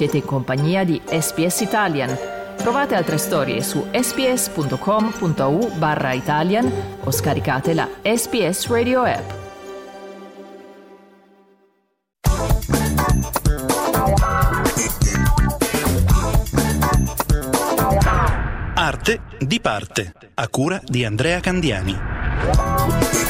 Siete 0.00 0.16
in 0.16 0.24
compagnia 0.24 0.82
di 0.82 0.98
SPS 1.04 1.60
Italian. 1.60 2.16
Trovate 2.56 2.94
altre 2.94 3.18
storie 3.18 3.60
su 3.60 3.84
sps.com.au 3.92 5.72
barra 5.76 6.14
Italian 6.14 6.72
o 7.04 7.10
scaricate 7.10 7.74
la 7.74 7.86
SPS 8.02 8.68
Radio 8.68 9.02
app. 9.02 9.30
Arte 18.72 19.20
di 19.38 19.60
parte, 19.60 20.14
a 20.32 20.48
cura 20.48 20.80
di 20.82 21.04
Andrea 21.04 21.40
Candiani. 21.40 23.29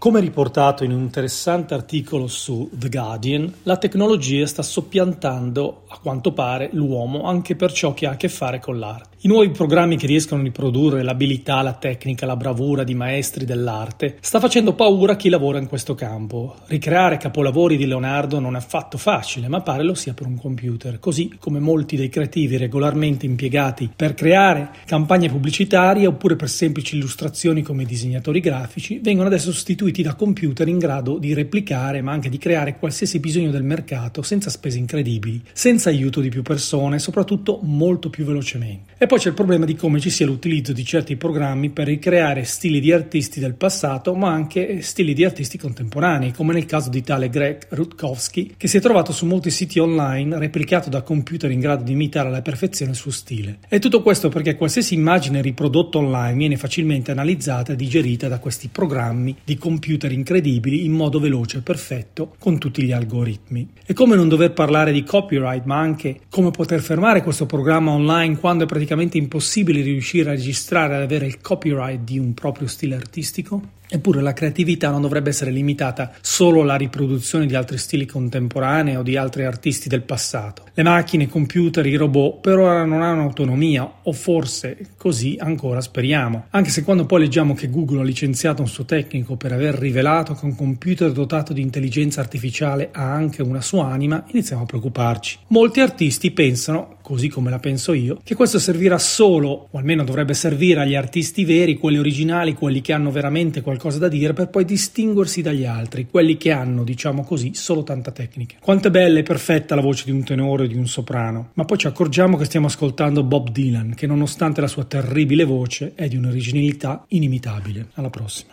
Come 0.00 0.20
riportato 0.20 0.82
in 0.82 0.92
un 0.92 1.00
interessante 1.00 1.74
articolo 1.74 2.26
su 2.26 2.70
The 2.72 2.88
Guardian, 2.88 3.52
la 3.64 3.76
tecnologia 3.76 4.46
sta 4.46 4.62
soppiantando, 4.62 5.82
a 5.88 5.98
quanto 5.98 6.32
pare, 6.32 6.70
l'uomo 6.72 7.24
anche 7.24 7.54
per 7.54 7.70
ciò 7.70 7.92
che 7.92 8.06
ha 8.06 8.12
a 8.12 8.16
che 8.16 8.30
fare 8.30 8.60
con 8.60 8.78
l'arte. 8.78 9.18
I 9.22 9.28
nuovi 9.28 9.50
programmi 9.50 9.98
che 9.98 10.06
riescono 10.06 10.40
a 10.40 10.44
riprodurre 10.44 11.02
l'abilità, 11.02 11.60
la 11.60 11.74
tecnica, 11.74 12.24
la 12.24 12.36
bravura 12.36 12.82
di 12.82 12.94
maestri 12.94 13.44
dell'arte 13.44 14.16
sta 14.22 14.40
facendo 14.40 14.72
paura 14.72 15.12
a 15.12 15.16
chi 15.16 15.28
lavora 15.28 15.58
in 15.58 15.68
questo 15.68 15.94
campo. 15.94 16.54
Ricreare 16.64 17.18
capolavori 17.18 17.76
di 17.76 17.84
Leonardo 17.84 18.40
non 18.40 18.54
è 18.54 18.58
affatto 18.58 18.96
facile, 18.96 19.48
ma 19.48 19.60
pare 19.60 19.82
lo 19.82 19.92
sia 19.92 20.14
per 20.14 20.26
un 20.26 20.38
computer, 20.38 20.98
così 20.98 21.34
come 21.38 21.58
molti 21.58 21.96
dei 21.96 22.08
creativi 22.08 22.56
regolarmente 22.56 23.26
impiegati 23.26 23.90
per 23.94 24.14
creare 24.14 24.70
campagne 24.86 25.28
pubblicitarie 25.28 26.06
oppure 26.06 26.36
per 26.36 26.48
semplici 26.48 26.96
illustrazioni 26.96 27.60
come 27.60 27.84
disegnatori 27.84 28.40
grafici 28.40 29.00
vengono 29.02 29.28
adesso 29.28 29.52
sostituiti 29.52 29.89
da 29.90 30.14
computer 30.14 30.68
in 30.68 30.78
grado 30.78 31.18
di 31.18 31.34
replicare 31.34 32.00
ma 32.00 32.12
anche 32.12 32.28
di 32.28 32.38
creare 32.38 32.78
qualsiasi 32.78 33.18
bisogno 33.18 33.50
del 33.50 33.64
mercato 33.64 34.22
senza 34.22 34.48
spese 34.48 34.78
incredibili, 34.78 35.42
senza 35.52 35.90
aiuto 35.90 36.20
di 36.20 36.28
più 36.28 36.42
persone 36.42 36.96
e 36.96 37.00
soprattutto 37.00 37.58
molto 37.62 38.08
più 38.08 38.24
velocemente. 38.24 38.89
E 39.02 39.06
poi 39.06 39.18
c'è 39.18 39.28
il 39.28 39.34
problema 39.34 39.64
di 39.64 39.76
come 39.76 39.98
ci 39.98 40.10
sia 40.10 40.26
l'utilizzo 40.26 40.74
di 40.74 40.84
certi 40.84 41.16
programmi 41.16 41.70
per 41.70 41.86
ricreare 41.86 42.44
stili 42.44 42.80
di 42.80 42.92
artisti 42.92 43.40
del 43.40 43.54
passato, 43.54 44.14
ma 44.14 44.30
anche 44.30 44.82
stili 44.82 45.14
di 45.14 45.24
artisti 45.24 45.56
contemporanei, 45.56 46.34
come 46.34 46.52
nel 46.52 46.66
caso 46.66 46.90
di 46.90 47.02
tale 47.02 47.30
Greg 47.30 47.66
Rutkowski, 47.70 48.56
che 48.58 48.68
si 48.68 48.76
è 48.76 48.80
trovato 48.82 49.12
su 49.12 49.24
molti 49.24 49.48
siti 49.48 49.78
online 49.78 50.38
replicato 50.38 50.90
da 50.90 51.00
computer 51.00 51.50
in 51.50 51.60
grado 51.60 51.82
di 51.82 51.92
imitare 51.92 52.28
alla 52.28 52.42
perfezione 52.42 52.90
il 52.90 52.98
suo 52.98 53.10
stile. 53.10 53.60
E 53.70 53.78
tutto 53.78 54.02
questo 54.02 54.28
perché 54.28 54.54
qualsiasi 54.54 54.92
immagine 54.92 55.40
riprodotta 55.40 55.96
online 55.96 56.36
viene 56.36 56.58
facilmente 56.58 57.10
analizzata 57.10 57.72
e 57.72 57.76
digerita 57.76 58.28
da 58.28 58.38
questi 58.38 58.68
programmi 58.70 59.34
di 59.42 59.56
computer 59.56 60.12
incredibili 60.12 60.84
in 60.84 60.92
modo 60.92 61.20
veloce 61.20 61.56
e 61.56 61.62
perfetto 61.62 62.34
con 62.38 62.58
tutti 62.58 62.82
gli 62.82 62.92
algoritmi. 62.92 63.66
E 63.86 63.94
come 63.94 64.14
non 64.14 64.28
dover 64.28 64.52
parlare 64.52 64.92
di 64.92 65.04
copyright, 65.04 65.64
ma 65.64 65.78
anche 65.78 66.20
come 66.28 66.50
poter 66.50 66.82
fermare 66.82 67.22
questo 67.22 67.46
programma 67.46 67.92
online 67.92 68.36
quando 68.36 68.64
è 68.64 68.66
praticamente 68.66 68.88
praticamente 68.90 69.18
impossibile 69.18 69.82
riuscire 69.82 70.30
a 70.30 70.32
registrare 70.32 70.98
e 70.98 71.02
avere 71.02 71.26
il 71.26 71.40
copyright 71.40 72.00
di 72.00 72.18
un 72.18 72.34
proprio 72.34 72.66
stile 72.66 72.96
artistico? 72.96 73.78
Eppure 73.92 74.20
la 74.20 74.32
creatività 74.32 74.90
non 74.90 75.00
dovrebbe 75.00 75.30
essere 75.30 75.50
limitata 75.50 76.12
solo 76.20 76.62
alla 76.62 76.76
riproduzione 76.76 77.46
di 77.46 77.56
altri 77.56 77.76
stili 77.76 78.06
contemporanei 78.06 78.94
o 78.94 79.02
di 79.02 79.16
altri 79.16 79.44
artisti 79.44 79.88
del 79.88 80.02
passato. 80.02 80.64
Le 80.74 80.84
macchine, 80.84 81.24
i 81.24 81.28
computer, 81.28 81.84
i 81.84 81.96
robot 81.96 82.40
per 82.40 82.58
ora 82.58 82.84
non 82.84 83.02
hanno 83.02 83.22
autonomia, 83.22 83.90
o 84.02 84.12
forse 84.12 84.76
così 84.96 85.36
ancora 85.40 85.80
speriamo. 85.80 86.46
Anche 86.50 86.70
se 86.70 86.84
quando 86.84 87.04
poi 87.04 87.20
leggiamo 87.20 87.54
che 87.54 87.68
Google 87.68 88.02
ha 88.02 88.04
licenziato 88.04 88.62
un 88.62 88.68
suo 88.68 88.84
tecnico 88.84 89.34
per 89.34 89.52
aver 89.52 89.74
rivelato 89.74 90.34
che 90.34 90.44
un 90.44 90.54
computer 90.54 91.10
dotato 91.10 91.52
di 91.52 91.60
intelligenza 91.60 92.20
artificiale 92.20 92.90
ha 92.92 93.12
anche 93.12 93.42
una 93.42 93.60
sua 93.60 93.86
anima, 93.86 94.24
iniziamo 94.28 94.62
a 94.62 94.66
preoccuparci. 94.66 95.38
Molti 95.48 95.80
artisti 95.80 96.30
pensano, 96.30 96.98
così 97.10 97.26
come 97.26 97.50
la 97.50 97.58
penso 97.58 97.92
io, 97.92 98.20
che 98.22 98.36
questo 98.36 98.60
servirà 98.60 98.96
solo, 98.96 99.66
o 99.72 99.78
almeno 99.78 100.04
dovrebbe 100.04 100.32
servire 100.32 100.82
agli 100.82 100.94
artisti 100.94 101.44
veri, 101.44 101.76
quelli 101.76 101.98
originali, 101.98 102.54
quelli 102.54 102.80
che 102.80 102.92
hanno 102.92 103.10
veramente 103.10 103.62
qualcosa 103.62 103.98
da 103.98 104.06
dire 104.06 104.32
per 104.32 104.48
poi 104.48 104.64
distinguersi 104.64 105.42
dagli 105.42 105.64
altri, 105.64 106.06
quelli 106.08 106.36
che 106.36 106.52
hanno, 106.52 106.84
diciamo 106.84 107.24
così, 107.24 107.52
solo 107.52 107.82
tanta 107.82 108.12
tecnica. 108.12 108.58
Quanto 108.60 108.86
è 108.86 108.90
bella 108.92 109.18
e 109.18 109.24
perfetta 109.24 109.74
la 109.74 109.80
voce 109.80 110.04
di 110.04 110.12
un 110.12 110.22
tenore 110.22 110.62
o 110.62 110.66
di 110.68 110.76
un 110.76 110.86
soprano, 110.86 111.50
ma 111.54 111.64
poi 111.64 111.78
ci 111.78 111.88
accorgiamo 111.88 112.36
che 112.36 112.44
stiamo 112.44 112.68
ascoltando 112.68 113.24
Bob 113.24 113.50
Dylan, 113.50 113.94
che 113.96 114.06
nonostante 114.06 114.60
la 114.60 114.68
sua 114.68 114.84
terribile 114.84 115.42
voce 115.42 115.94
è 115.96 116.06
di 116.06 116.16
un'originalità 116.16 117.06
inimitabile. 117.08 117.88
Alla 117.94 118.10
prossima. 118.10 118.52